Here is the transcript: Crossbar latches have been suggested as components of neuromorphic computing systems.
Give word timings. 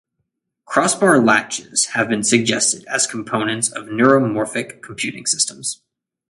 Crossbar 0.65 1.19
latches 1.23 1.89
have 1.93 2.09
been 2.09 2.23
suggested 2.23 2.83
as 2.87 3.05
components 3.05 3.69
of 3.71 3.85
neuromorphic 3.85 4.81
computing 4.81 5.27
systems. 5.27 5.83